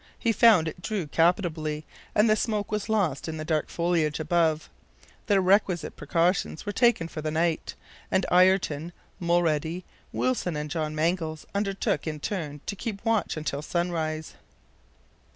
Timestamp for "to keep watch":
12.65-13.37